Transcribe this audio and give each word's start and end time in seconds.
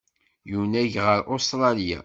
Yunag 0.51 0.93
ɣer 1.05 1.19
Ustṛalya. 1.33 1.99